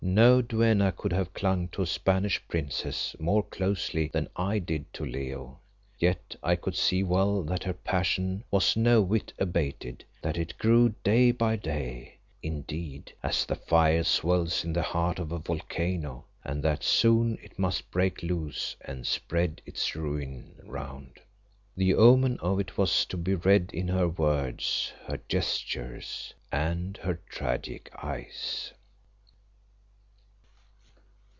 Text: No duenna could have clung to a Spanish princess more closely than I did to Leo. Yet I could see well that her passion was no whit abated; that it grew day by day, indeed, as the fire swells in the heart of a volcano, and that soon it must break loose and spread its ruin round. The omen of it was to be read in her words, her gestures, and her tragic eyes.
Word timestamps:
No 0.03 0.41
duenna 0.41 0.91
could 0.91 1.13
have 1.13 1.31
clung 1.31 1.67
to 1.69 1.83
a 1.83 1.87
Spanish 1.87 2.41
princess 2.47 3.15
more 3.19 3.43
closely 3.43 4.07
than 4.07 4.29
I 4.35 4.57
did 4.57 4.91
to 4.95 5.05
Leo. 5.05 5.59
Yet 5.99 6.35
I 6.41 6.55
could 6.55 6.75
see 6.75 7.03
well 7.03 7.43
that 7.43 7.63
her 7.63 7.73
passion 7.73 8.43
was 8.49 8.75
no 8.75 8.99
whit 9.03 9.31
abated; 9.37 10.03
that 10.23 10.37
it 10.37 10.57
grew 10.57 10.95
day 11.03 11.29
by 11.31 11.55
day, 11.55 12.17
indeed, 12.41 13.13
as 13.21 13.45
the 13.45 13.55
fire 13.55 14.03
swells 14.03 14.65
in 14.65 14.73
the 14.73 14.81
heart 14.81 15.19
of 15.19 15.31
a 15.31 15.37
volcano, 15.37 16.25
and 16.43 16.63
that 16.63 16.83
soon 16.83 17.37
it 17.41 17.59
must 17.59 17.89
break 17.91 18.23
loose 18.23 18.75
and 18.83 19.05
spread 19.05 19.61
its 19.67 19.95
ruin 19.95 20.55
round. 20.63 21.19
The 21.77 21.93
omen 21.93 22.39
of 22.39 22.59
it 22.59 22.75
was 22.75 23.05
to 23.05 23.17
be 23.17 23.35
read 23.35 23.69
in 23.71 23.87
her 23.89 24.09
words, 24.09 24.91
her 25.05 25.21
gestures, 25.29 26.33
and 26.51 26.97
her 27.03 27.19
tragic 27.29 27.91
eyes. 28.01 28.73